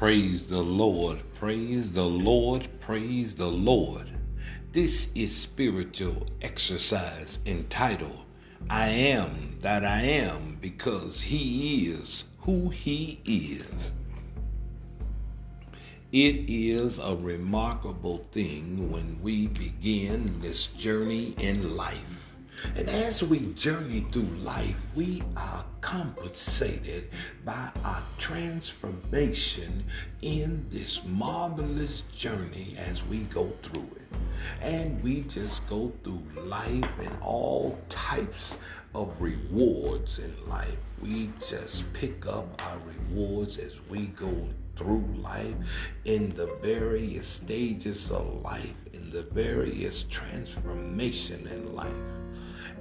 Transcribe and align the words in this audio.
Praise 0.00 0.46
the 0.46 0.62
Lord, 0.62 1.20
praise 1.34 1.92
the 1.92 2.06
Lord, 2.06 2.66
praise 2.80 3.34
the 3.34 3.50
Lord. 3.50 4.08
This 4.72 5.10
is 5.14 5.36
spiritual 5.36 6.26
exercise 6.40 7.38
entitled 7.44 8.24
I 8.70 8.88
Am 8.88 9.58
That 9.60 9.84
I 9.84 10.00
Am 10.00 10.56
because 10.58 11.20
He 11.20 11.88
is 11.88 12.24
who 12.38 12.70
He 12.70 13.20
is. 13.26 13.92
It 16.12 16.48
is 16.48 16.98
a 16.98 17.14
remarkable 17.14 18.26
thing 18.32 18.90
when 18.90 19.20
we 19.22 19.48
begin 19.48 20.40
this 20.40 20.68
journey 20.68 21.34
in 21.38 21.76
life 21.76 22.29
and 22.76 22.88
as 22.88 23.22
we 23.22 23.52
journey 23.54 24.06
through 24.12 24.22
life, 24.42 24.76
we 24.94 25.22
are 25.36 25.64
compensated 25.80 27.10
by 27.44 27.70
our 27.84 28.02
transformation 28.18 29.84
in 30.22 30.66
this 30.70 31.02
marvelous 31.04 32.02
journey 32.14 32.76
as 32.78 33.04
we 33.04 33.18
go 33.24 33.52
through 33.62 33.88
it. 33.96 34.16
And 34.60 35.02
we 35.02 35.22
just 35.22 35.68
go 35.68 35.92
through 36.04 36.22
life 36.36 36.90
and 36.98 37.16
all 37.20 37.78
types 37.88 38.56
of 38.94 39.14
rewards 39.20 40.18
in 40.18 40.34
life. 40.48 40.76
We 41.00 41.30
just 41.46 41.92
pick 41.92 42.26
up 42.26 42.62
our 42.66 42.78
rewards 42.86 43.58
as 43.58 43.74
we 43.88 44.06
go 44.06 44.48
through 44.76 45.04
life 45.18 45.54
in 46.04 46.30
the 46.30 46.46
various 46.62 47.26
stages 47.26 48.10
of 48.10 48.42
life, 48.42 48.74
in 48.92 49.10
the 49.10 49.22
various 49.22 50.04
transformation 50.04 51.46
in 51.46 51.74
life 51.74 52.19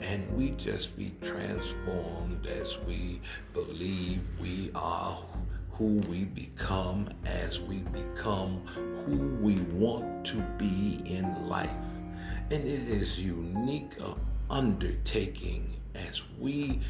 and 0.02 0.30
we 0.36 0.52
just 0.52 0.98
be 0.98 1.12
transformed 1.22 2.46
as 2.48 2.78
we 2.88 3.22
believe 3.54 4.22
we 4.42 4.72
are 4.76 5.20
who 5.72 6.02
we 6.10 6.26
become 6.26 7.10
as 7.26 7.60
we 7.62 7.78
become 7.78 8.62
who 9.06 9.18
we 9.42 9.56
want 9.78 10.26
to 10.26 10.36
be 10.58 11.02
in 11.06 11.48
life. 11.48 11.70
And 12.52 12.66
it 12.66 12.90
is 12.90 13.20
unique 13.20 13.92
uh, 14.02 14.14
undertaking 14.50 15.74
as 15.96 16.22
we 16.38 16.82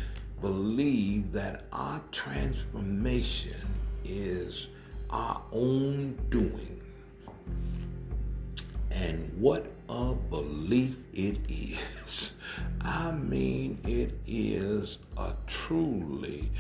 believe 0.42 1.32
that 1.34 1.66
our 1.72 2.02
transformation 2.12 3.62
is 4.04 4.70
our 5.10 5.42
own 5.52 6.18
doing. 6.30 6.82
And 8.92 9.32
what 9.40 9.72
a 9.88 10.16
belief 10.16 10.96
it 11.14 11.38
is. 11.48 12.34
I 12.82 13.12
mean, 13.12 13.80
it 13.86 14.20
is 14.26 14.98
a 15.18 15.34
truly 15.48 16.52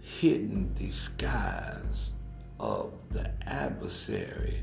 hidden 0.00 0.72
disguise 0.74 2.12
of 2.60 2.92
the 3.10 3.30
adversary 3.46 4.62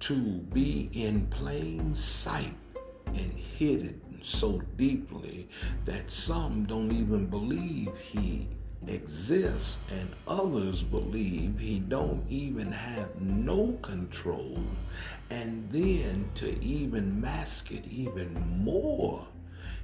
to 0.00 0.14
be 0.14 0.90
in 0.92 1.26
plain 1.26 1.94
sight 1.94 2.54
and 3.06 3.32
hidden 3.32 4.00
so 4.22 4.60
deeply 4.76 5.48
that 5.84 6.10
some 6.10 6.64
don't 6.64 6.92
even 6.92 7.26
believe 7.26 7.90
he 7.98 8.48
exists 8.86 9.76
and 9.90 10.08
others 10.26 10.82
believe 10.82 11.58
he 11.58 11.78
don't 11.78 12.24
even 12.28 12.70
have 12.72 13.20
no 13.20 13.78
control. 13.82 14.58
And 15.30 15.70
then 15.70 16.28
to 16.36 16.62
even 16.62 17.20
mask 17.20 17.70
it 17.70 17.84
even 17.86 18.34
more 18.62 19.26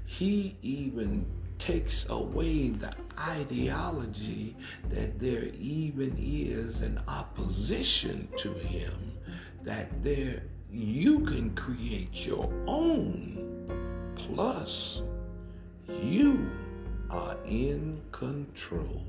he 0.08 0.56
even 0.62 1.26
takes 1.58 2.06
away 2.08 2.70
the 2.70 2.94
ideology 3.18 4.56
that 4.88 5.20
there 5.20 5.50
even 5.60 6.16
is 6.18 6.80
an 6.80 6.98
opposition 7.06 8.26
to 8.38 8.54
him, 8.54 8.94
that 9.62 10.02
there 10.02 10.42
you 10.72 11.20
can 11.20 11.54
create 11.54 12.24
your 12.26 12.50
own, 12.66 13.66
plus 14.16 15.02
you 16.02 16.50
are 17.10 17.36
in 17.44 18.00
control. 18.10 19.04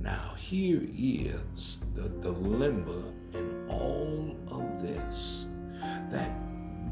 Now, 0.00 0.32
here 0.38 0.80
is 0.96 1.76
the 1.94 2.08
dilemma 2.08 3.02
in 3.34 3.66
all 3.68 4.34
of 4.48 4.80
this 4.80 5.39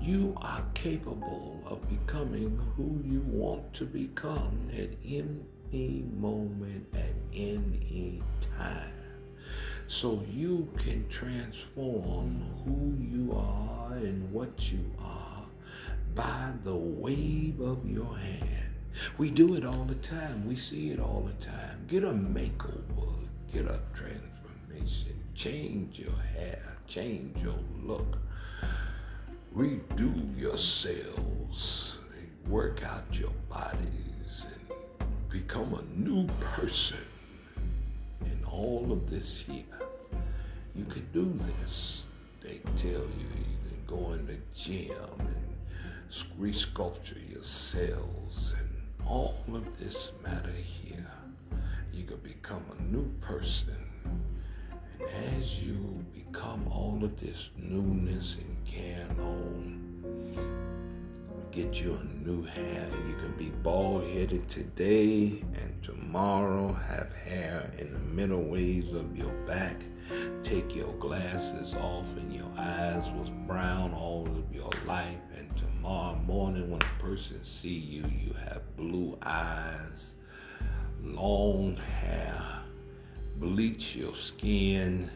you 0.09 0.33
are 0.41 0.65
capable 0.73 1.63
of 1.67 1.87
becoming 1.87 2.59
who 2.75 2.99
you 3.05 3.21
want 3.27 3.75
to 3.75 3.85
become 3.85 4.71
at 4.73 4.89
any 5.05 6.03
moment, 6.17 6.87
at 6.95 7.13
any 7.35 8.23
time. 8.57 8.95
So 9.87 10.25
you 10.33 10.67
can 10.79 11.07
transform 11.11 12.43
who 12.65 12.97
you 13.05 13.35
are 13.35 13.97
and 13.97 14.33
what 14.33 14.73
you 14.73 14.83
are 14.99 15.45
by 16.15 16.55
the 16.65 16.75
wave 16.75 17.61
of 17.61 17.87
your 17.87 18.17
hand. 18.17 18.73
We 19.19 19.29
do 19.29 19.57
it 19.57 19.67
all 19.67 19.85
the 19.85 19.95
time. 19.97 20.49
We 20.49 20.57
see 20.57 20.89
it 20.89 21.01
all 21.01 21.29
the 21.29 21.45
time. 21.45 21.85
Get 21.87 22.03
a 22.05 22.13
makeover, 22.13 23.13
get 23.53 23.67
a 23.67 23.79
transformation, 23.93 25.23
change 25.35 25.99
your 25.99 26.19
hair, 26.35 26.79
change 26.87 27.37
your 27.43 27.59
look 27.83 28.17
redo 29.55 30.39
yourselves, 30.39 31.99
work 32.47 32.85
out 32.85 33.05
your 33.13 33.33
bodies, 33.49 34.47
and 34.47 35.09
become 35.31 35.75
a 35.75 36.01
new 36.01 36.27
person. 36.55 36.99
In 38.25 38.45
all 38.45 38.93
of 38.93 39.11
this 39.11 39.41
here, 39.41 39.65
you 40.75 40.85
can 40.85 41.07
do 41.13 41.33
this. 41.61 42.07
They 42.41 42.61
tell 42.77 42.91
you 42.91 43.29
you 43.37 43.59
can 43.69 43.85
go 43.87 44.13
in 44.13 44.27
the 44.27 44.37
gym 44.55 44.93
and 45.19 46.41
resculpture 46.41 47.31
your 47.31 47.43
cells 47.43 48.55
and 48.57 48.69
all 49.07 49.45
of 49.53 49.79
this 49.79 50.13
matter 50.23 50.53
here. 50.53 51.11
You 51.93 52.05
can 52.05 52.19
become 52.19 52.65
a 52.79 52.83
new 52.83 53.11
person 53.21 53.88
as 55.15 55.61
you 55.63 56.05
become 56.13 56.67
all 56.71 56.99
of 57.03 57.19
this 57.21 57.51
newness 57.57 58.37
and 58.37 58.57
can 58.65 59.17
on, 59.21 59.89
get 61.51 61.81
you 61.81 61.95
a 61.95 62.27
new 62.27 62.43
hair. 62.45 62.89
You 63.09 63.15
can 63.17 63.35
be 63.37 63.51
bald 63.63 64.05
headed 64.05 64.49
today 64.49 65.43
and 65.55 65.83
tomorrow 65.83 66.73
have 66.73 67.15
hair 67.15 67.73
in 67.79 67.93
the 67.93 67.99
middle 67.99 68.43
waves 68.43 68.93
of 68.93 69.17
your 69.17 69.33
back. 69.47 69.83
Take 70.43 70.75
your 70.75 70.93
glasses 70.95 71.75
off 71.75 72.07
and 72.17 72.33
your 72.33 72.51
eyes 72.57 73.09
was 73.11 73.31
brown 73.47 73.93
all 73.93 74.27
of 74.27 74.55
your 74.55 74.71
life. 74.87 75.19
And 75.37 75.55
tomorrow 75.57 76.17
morning 76.27 76.71
when 76.71 76.83
a 76.83 77.03
person 77.03 77.43
see 77.45 77.69
you, 77.69 78.05
you 78.07 78.33
have 78.35 78.77
blue 78.77 79.19
eyes, 79.23 80.13
long 81.03 81.77
hair 81.77 82.63
bleach 83.39 83.95
your 83.95 84.17
skin 84.17 85.09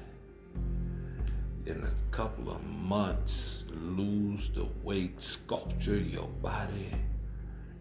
in 1.66 1.82
a 1.82 2.14
couple 2.14 2.50
of 2.50 2.62
months, 2.64 3.64
lose 3.70 4.50
the 4.54 4.66
weight, 4.84 5.20
sculpture 5.20 5.98
your 5.98 6.28
body, 6.40 6.86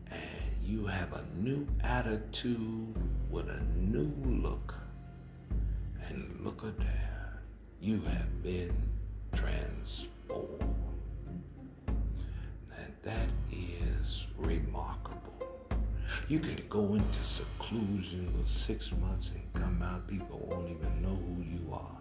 and 0.10 0.20
you 0.64 0.88
have 0.88 1.14
a 1.14 1.24
new 1.38 1.68
attitude 1.84 2.96
with 3.30 3.50
a 3.50 3.62
new 3.78 4.12
look. 4.26 4.74
And 6.08 6.40
look 6.44 6.64
at 6.64 6.78
that, 6.80 7.42
you 7.80 8.02
have 8.02 8.44
been 8.44 8.76
transformed. 9.34 10.76
And 11.88 12.94
that 13.04 13.30
is 13.52 14.26
remarkable. 14.38 15.41
You 16.32 16.40
can 16.40 16.60
go 16.70 16.94
into 16.94 17.24
seclusion 17.26 18.32
for 18.32 18.48
six 18.48 18.94
months 18.94 19.34
and 19.36 19.44
come 19.54 19.82
out, 19.84 20.08
people 20.08 20.40
won't 20.50 20.70
even 20.70 21.02
know 21.02 21.10
who 21.10 21.44
you 21.44 21.74
are. 21.74 21.98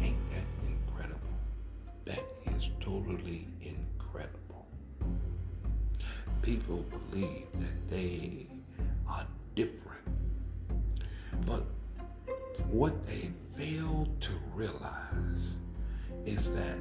Ain't 0.00 0.30
that 0.30 0.46
incredible? 0.66 1.20
That 2.06 2.24
is 2.56 2.70
totally 2.80 3.46
incredible. 3.60 4.66
People 6.40 6.82
believe 7.10 7.52
that 7.52 7.90
they 7.90 8.46
are 9.06 9.26
different. 9.54 10.08
But 11.44 11.64
what 12.70 13.04
they 13.04 13.30
fail 13.58 14.08
to 14.20 14.32
realize 14.54 15.58
is 16.24 16.50
that 16.54 16.78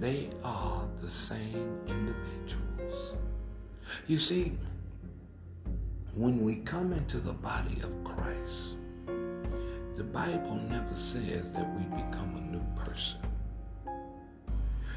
they 0.00 0.30
are 0.42 0.88
the 1.00 1.08
same. 1.08 1.67
You 4.08 4.18
see, 4.18 4.52
when 6.14 6.42
we 6.42 6.56
come 6.56 6.94
into 6.94 7.18
the 7.18 7.34
body 7.34 7.76
of 7.82 7.92
Christ, 8.04 8.76
the 9.96 10.02
Bible 10.02 10.54
never 10.54 10.94
says 10.94 11.46
that 11.52 11.68
we 11.76 11.82
become 11.94 12.34
a 12.34 12.50
new 12.50 12.82
person. 12.82 13.18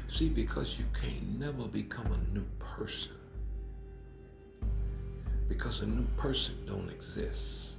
See, 0.08 0.30
because 0.30 0.78
you 0.78 0.86
can't 0.98 1.38
never 1.38 1.68
become 1.68 2.06
a 2.06 2.34
new 2.34 2.46
person. 2.58 3.12
Because 5.46 5.80
a 5.80 5.86
new 5.86 6.06
person 6.16 6.54
don't 6.64 6.88
exist. 6.88 7.72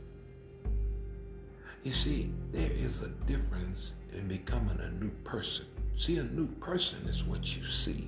You 1.81 1.93
see, 1.93 2.29
there 2.51 2.71
is 2.73 3.01
a 3.01 3.09
difference 3.25 3.93
in 4.13 4.27
becoming 4.27 4.79
a 4.79 4.91
new 5.03 5.09
person. 5.23 5.65
See, 5.97 6.17
a 6.17 6.23
new 6.23 6.45
person 6.59 6.99
is 7.07 7.23
what 7.23 7.57
you 7.57 7.63
see. 7.63 8.07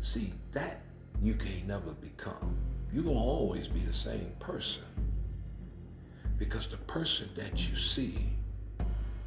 See, 0.00 0.32
that 0.52 0.80
you 1.22 1.34
can't 1.34 1.66
never 1.66 1.92
become. 1.92 2.56
You're 2.92 3.04
going 3.04 3.16
to 3.16 3.22
always 3.22 3.68
be 3.68 3.80
the 3.80 3.92
same 3.92 4.32
person. 4.38 4.84
Because 6.38 6.66
the 6.66 6.78
person 6.78 7.28
that 7.36 7.68
you 7.68 7.76
see 7.76 8.16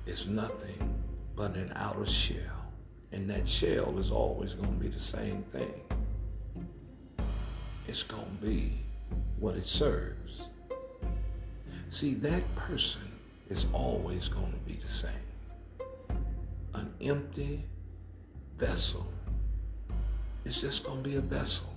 is 0.06 0.28
nothing 0.28 0.96
but 1.36 1.56
an 1.56 1.72
outer 1.76 2.06
shell. 2.06 2.72
And 3.12 3.30
that 3.30 3.48
shell 3.48 4.00
is 4.00 4.10
always 4.10 4.56
going 4.56 4.74
to 4.74 4.80
be 4.80 4.88
the 4.88 5.00
same 5.00 5.44
thing. 5.52 5.82
It's 7.88 8.04
going 8.04 8.38
to 8.40 8.46
be 8.46 8.72
what 9.40 9.56
it 9.56 9.68
serves. 9.68 10.50
See, 11.90 12.16
that 12.16 12.44
person 12.56 13.02
is 13.50 13.68
always 13.72 14.28
going 14.28 14.52
to 14.52 14.60
be 14.60 14.74
the 14.74 14.88
same. 14.88 15.12
An 16.74 16.92
empty 17.02 17.64
vessel 18.58 19.06
is 20.44 20.60
just 20.60 20.84
going 20.84 21.04
to 21.04 21.10
be 21.10 21.16
a 21.18 21.22
vessel. 21.22 21.73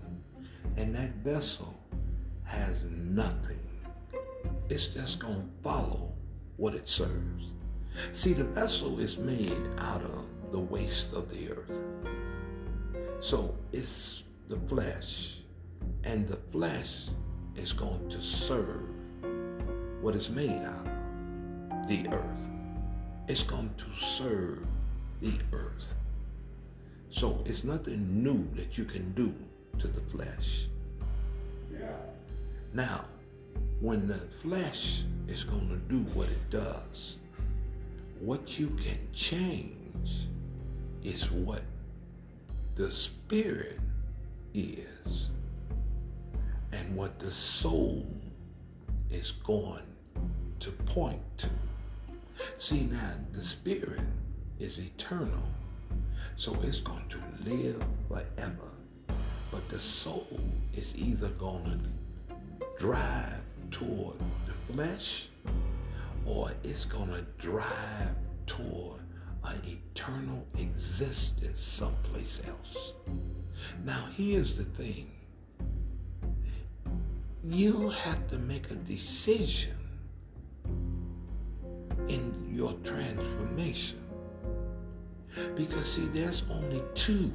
And 0.77 0.95
that 0.95 1.11
vessel 1.17 1.79
has 2.45 2.85
nothing. 2.85 3.59
It's 4.69 4.89
just 4.89 5.19
going 5.19 5.41
to 5.41 5.49
follow 5.63 6.13
what 6.57 6.75
it 6.75 6.89
serves. 6.89 7.53
See, 8.13 8.33
the 8.33 8.45
vessel 8.45 8.99
is 9.01 9.17
made 9.17 9.59
out 9.79 10.03
of 10.03 10.27
the 10.53 10.59
waste 10.59 11.13
of 11.13 11.33
the 11.33 11.51
earth. 11.51 11.81
So 13.21 13.55
it's 13.73 14.23
the 14.49 14.59
flesh, 14.69 15.39
and 16.05 16.29
the 16.29 16.37
flesh 16.53 17.09
is 17.57 17.73
going 17.73 18.09
to 18.11 18.23
serve 18.23 18.83
what 20.03 20.15
is 20.15 20.29
made 20.29 20.63
out 20.63 20.87
of 20.87 21.89
the 21.89 22.07
earth. 22.13 22.49
It's 23.29 23.43
going 23.43 23.75
to 23.79 24.01
serve 24.01 24.67
the 25.21 25.33
earth. 25.53 25.95
So 27.09 27.43
it's 27.47 27.65
nothing 27.65 28.23
new 28.23 28.47
that 28.57 28.77
you 28.77 28.85
can 28.85 29.13
do 29.13 29.35
to 29.79 29.89
the 29.89 30.01
flesh. 30.01 30.67
Yeah. 31.73 31.89
Now, 32.73 33.05
when 33.81 34.09
the 34.09 34.21
flesh 34.43 35.03
is 35.29 35.45
going 35.45 35.69
to 35.69 35.77
do 35.93 35.99
what 36.13 36.29
it 36.29 36.51
does, 36.51 37.17
what 38.21 38.59
you 38.59 38.69
can 38.83 38.99
change 39.13 40.27
is 41.03 41.31
what 41.31 41.63
the 42.75 42.91
spirit 42.91 43.79
is 44.55 45.31
and 46.73 46.97
what 46.97 47.19
the 47.19 47.31
soul 47.31 48.07
is 49.11 49.33
going 49.45 49.87
to 50.61 50.71
point 50.73 51.21
to. 51.39 51.49
See, 52.59 52.83
now 52.83 53.13
the 53.33 53.43
spirit 53.43 54.01
is 54.59 54.79
eternal, 54.79 55.45
so 56.37 56.57
it's 56.63 56.81
going 56.81 57.09
to 57.09 57.51
live 57.51 57.83
forever. 58.09 58.71
But 59.51 59.69
the 59.69 59.79
soul 59.79 60.27
is 60.75 60.97
either 60.97 61.29
going 61.31 61.65
to 61.65 62.37
drive 62.79 63.41
toward 63.71 64.17
the 64.47 64.73
flesh 64.73 65.29
or 66.25 66.51
it's 66.65 66.85
going 66.85 67.09
to 67.09 67.25
drive 67.39 68.15
toward 68.47 69.01
an 69.45 69.61
eternal 69.65 70.45
existence 70.59 71.61
someplace 71.61 72.43
else. 72.47 72.93
Now, 73.85 74.09
here's 74.17 74.57
the 74.57 74.65
thing 74.65 75.11
you 77.45 77.91
have 77.91 78.29
to 78.29 78.39
make 78.39 78.71
a 78.71 78.75
decision 78.75 79.77
in 82.09 82.51
your 82.53 82.73
transformation. 82.85 84.01
Because, 85.55 85.93
see, 85.93 86.07
there's 86.07 86.43
only 86.51 86.83
two. 86.95 87.33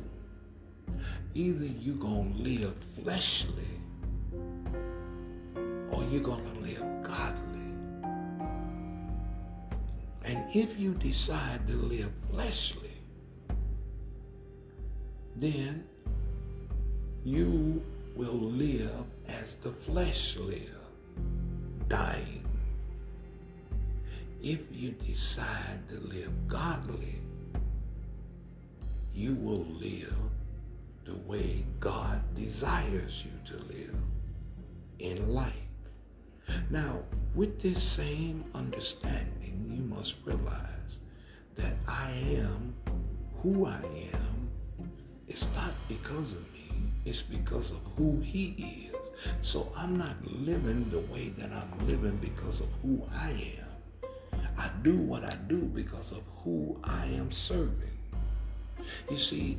Either 1.34 1.66
you're 1.66 1.96
going 1.96 2.34
to 2.34 2.42
live 2.42 2.76
fleshly 3.02 3.64
or 5.92 6.04
you're 6.12 6.22
going 6.22 6.44
to 6.54 6.60
live 6.62 7.04
godly. 7.04 7.60
And 10.26 10.56
if 10.56 10.80
you 10.80 10.94
decide 10.94 11.68
to 11.68 11.76
live 11.76 12.12
fleshly, 12.32 12.92
then 15.36 15.84
you 17.24 17.82
will 18.16 18.40
live 18.40 19.06
as 19.28 19.56
the 19.56 19.72
flesh 19.72 20.36
live, 20.38 20.78
dying. 21.88 22.46
If 24.44 24.60
you 24.72 24.92
decide 24.92 25.88
to 25.90 26.00
live 26.00 26.32
godly, 26.48 27.16
you 29.14 29.36
will 29.36 29.66
live 29.80 30.16
the 31.06 31.16
way 31.28 31.66
God 31.80 32.22
desires 32.36 33.26
you 33.26 33.32
to 33.46 33.64
live 33.66 33.96
in 35.00 35.34
life. 35.34 35.54
Now, 36.70 37.00
with 37.34 37.62
this 37.62 37.82
same 37.82 38.44
understanding, 38.54 39.66
you 39.70 39.84
must 39.84 40.16
realize 40.26 41.00
that 41.56 41.74
I 41.88 42.12
am 42.36 42.76
who 43.42 43.66
I 43.66 43.82
am. 44.14 44.50
It's 45.28 45.48
not 45.56 45.72
because 45.88 46.34
of 46.34 46.54
me, 46.54 46.92
it's 47.06 47.22
because 47.22 47.72
of 47.72 47.80
who 47.98 48.20
He 48.20 48.90
is. 48.90 48.96
So 49.42 49.72
I'm 49.76 49.98
not 49.98 50.16
living 50.26 50.90
the 50.90 51.00
way 51.14 51.30
that 51.38 51.52
I'm 51.52 51.88
living 51.88 52.18
because 52.18 52.60
of 52.60 52.68
who 52.82 53.02
I 53.14 53.30
am. 53.32 53.72
I 54.58 54.70
do 54.84 54.96
what 54.96 55.24
I 55.24 55.36
do 55.48 55.58
because 55.58 56.12
of 56.12 56.22
who 56.44 56.80
I 56.84 57.06
am 57.06 57.32
serving. 57.32 57.98
You 59.10 59.18
see, 59.18 59.58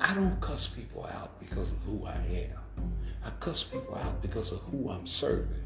I 0.00 0.14
don't 0.14 0.40
cuss 0.40 0.66
people 0.66 1.04
out 1.04 1.38
because 1.38 1.72
of 1.72 1.78
who 1.84 2.06
I 2.06 2.16
am. 2.48 2.94
I 3.24 3.30
cuss 3.38 3.64
people 3.64 3.96
out 3.96 4.22
because 4.22 4.50
of 4.50 4.60
who 4.70 4.88
I'm 4.88 5.06
serving. 5.06 5.62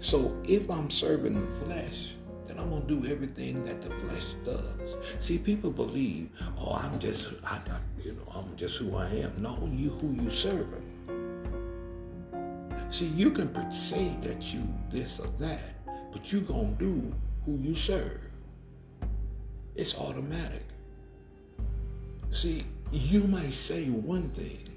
So 0.00 0.36
if 0.44 0.68
I'm 0.68 0.90
serving 0.90 1.34
the 1.34 1.64
flesh, 1.64 2.16
then 2.46 2.58
I'm 2.58 2.70
gonna 2.70 2.84
do 2.84 3.06
everything 3.06 3.64
that 3.64 3.80
the 3.80 3.90
flesh 3.90 4.34
does. 4.44 4.96
See, 5.20 5.38
people 5.38 5.70
believe, 5.70 6.30
oh, 6.58 6.72
I'm 6.72 6.98
just, 6.98 7.30
I, 7.44 7.60
I, 7.70 7.78
you 8.02 8.12
know, 8.12 8.32
I'm 8.34 8.56
just 8.56 8.78
who 8.78 8.96
I 8.96 9.06
am. 9.06 9.40
No, 9.40 9.68
you 9.72 9.90
who 9.90 10.20
you 10.20 10.30
serving. 10.30 10.82
See, 12.90 13.06
you 13.06 13.30
can 13.30 13.70
say 13.70 14.16
that 14.22 14.52
you 14.52 14.66
this 14.90 15.20
or 15.20 15.28
that, 15.38 15.86
but 16.12 16.32
you 16.32 16.40
gonna 16.40 16.72
do 16.72 17.14
who 17.44 17.56
you 17.58 17.76
serve. 17.76 18.20
It's 19.76 19.94
automatic. 19.94 20.64
See, 22.30 22.62
you 22.92 23.24
might 23.24 23.52
say 23.52 23.86
one 23.86 24.30
thing, 24.30 24.68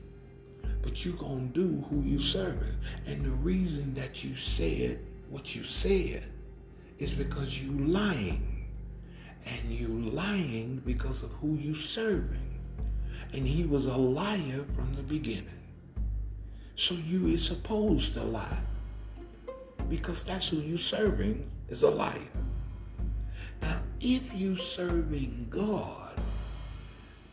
but 0.82 1.06
you're 1.06 1.15
gonna 1.18 1.48
do 1.48 1.84
who 1.89 2.01
you 2.01 2.20
serving. 2.20 2.75
And 3.08 3.25
the 3.25 3.32
reason 3.32 3.94
that 3.96 4.24
you 4.24 4.36
said 4.36 5.00
what 5.29 5.56
you 5.56 5.63
said 5.63 6.24
is 6.98 7.13
because 7.13 7.62
you 7.62 7.72
lying. 7.72 8.65
And 9.46 9.72
you 9.72 9.88
lying 9.88 10.82
because 10.86 11.24
of 11.24 11.32
who 11.34 11.56
you 11.56 11.74
serving. 11.75 12.60
And 13.34 13.48
he 13.48 13.63
was 13.63 13.86
a 13.86 13.96
liar 13.96 14.65
from 14.75 14.94
the 14.96 15.03
beginning. 15.03 15.46
So 16.75 16.96
you 16.96 17.27
is 17.27 17.46
supposed 17.46 18.13
to 18.13 18.24
lie. 18.24 18.62
Because 19.89 20.24
that's 20.24 20.48
who 20.48 20.58
you 20.58 20.77
serving 20.77 21.50
is 21.70 21.84
a 21.84 21.89
liar. 21.89 22.20
Now, 23.62 23.82
if 24.00 24.34
you 24.34 24.56
serving 24.56 25.48
God, 25.50 26.18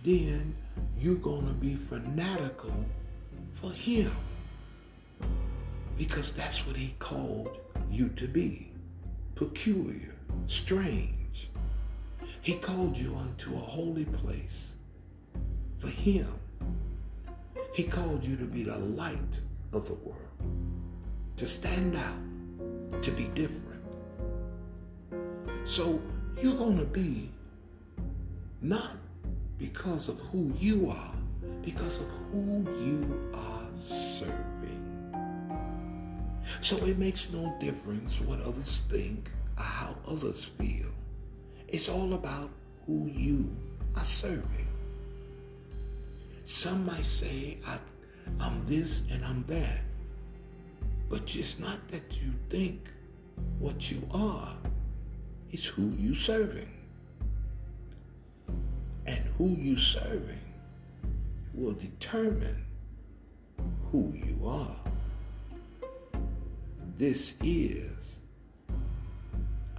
then 0.07 0.55
you're 0.97 1.17
going 1.17 1.45
to 1.49 1.53
be 1.53 1.75
fanatical 1.75 2.73
for 3.55 3.73
him 3.73 4.11
because 5.99 6.31
that's 6.31 6.65
what 6.65 6.77
he 6.77 6.95
called 7.01 7.59
you 7.91 8.09
to 8.11 8.29
be 8.29 8.71
peculiar, 9.35 10.15
strange. 10.47 11.51
He 12.41 12.55
called 12.55 12.97
you 12.97 13.17
unto 13.17 13.53
a 13.55 13.59
holy 13.59 14.05
place 14.05 14.75
for 15.79 15.89
him. 15.89 16.33
He 17.75 17.83
called 17.83 18.25
you 18.25 18.37
to 18.37 18.45
be 18.45 18.63
the 18.63 18.79
light 18.79 19.41
of 19.73 19.89
the 19.89 19.95
world, 19.95 20.21
to 21.37 21.47
stand 21.47 21.97
out, 21.97 23.03
to 23.03 23.11
be 23.11 23.25
different. 23.35 23.83
So 25.65 26.01
you're 26.41 26.55
going 26.55 26.79
to 26.79 26.85
be 26.85 27.29
not 28.63 28.93
because 29.59 30.09
of 30.09 30.19
who 30.33 30.53
you 30.59 30.91
are, 30.91 31.15
because 31.65 31.99
of 32.01 32.07
who 32.33 32.65
you 32.81 33.31
are 33.35 33.67
serving. 33.77 35.15
So 36.61 36.77
it 36.79 36.99
makes 36.99 37.31
no 37.31 37.55
difference 37.61 38.21
what 38.21 38.41
others 38.41 38.83
think 38.89 39.31
or 39.57 39.65
how 39.65 39.97
others 40.07 40.45
feel. 40.45 40.89
It's 41.69 41.89
all 41.89 42.15
about 42.15 42.51
who 42.87 43.07
you 43.07 43.55
are 43.97 44.05
serving. 44.05 44.69
Some 46.45 46.87
might 46.87 47.05
say, 47.05 47.59
I, 47.67 47.79
am 48.45 48.65
this 48.67 49.03
and 49.11 49.25
I'm 49.25 49.45
that. 49.47 49.81
But 51.09 51.35
it's 51.37 51.59
not 51.59 51.87
that 51.89 52.21
you 52.21 52.33
think 52.51 52.89
What 53.59 53.91
you 53.91 54.03
are 54.13 54.55
is 55.51 55.65
who 55.67 55.91
you 55.99 56.15
serving. 56.15 56.76
Who 59.39 59.49
you 59.49 59.77
serving 59.77 60.41
will 61.53 61.73
determine 61.73 62.65
who 63.91 64.13
you 64.15 64.47
are. 64.47 64.77
This 66.97 67.35
is 67.43 68.17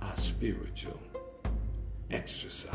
our 0.02 0.16
spiritual 0.18 1.00
exercise. 2.12 2.72